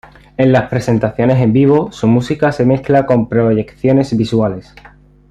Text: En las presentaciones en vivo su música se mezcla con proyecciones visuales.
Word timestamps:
En 0.35 0.51
las 0.51 0.67
presentaciones 0.67 1.37
en 1.37 1.53
vivo 1.53 1.91
su 1.91 2.07
música 2.07 2.51
se 2.51 2.65
mezcla 2.65 3.05
con 3.05 3.29
proyecciones 3.29 4.17
visuales. 4.17 4.73